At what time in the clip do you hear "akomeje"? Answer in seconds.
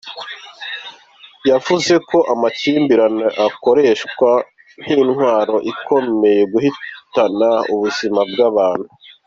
5.71-6.41